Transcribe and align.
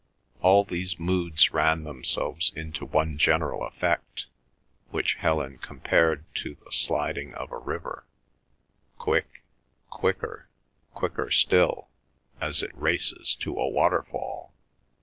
All 0.41 0.63
these 0.63 0.97
moods 0.99 1.51
ran 1.53 1.83
themselves 1.83 2.51
into 2.55 2.85
one 2.87 3.19
general 3.19 3.61
effect, 3.67 4.25
which 4.89 5.13
Helen 5.13 5.59
compared 5.59 6.25
to 6.37 6.55
the 6.65 6.71
sliding 6.71 7.35
of 7.35 7.51
a 7.51 7.59
river, 7.59 8.07
quick, 8.97 9.43
quicker, 9.91 10.49
quicker 10.95 11.29
still, 11.29 11.89
as 12.39 12.63
it 12.63 12.75
races 12.75 13.35
to 13.41 13.55
a 13.55 13.69
waterfall. 13.69 14.55